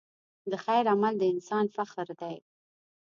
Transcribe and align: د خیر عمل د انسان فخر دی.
د 0.51 0.53
خیر 0.63 0.85
عمل 0.93 1.13
د 1.19 1.23
انسان 1.33 1.65
فخر 1.75 2.07
دی. 2.21 2.35